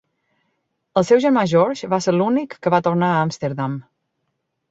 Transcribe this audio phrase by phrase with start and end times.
[1.01, 3.77] El seu germà George va ser l'únic que va tornar a Amsterdam.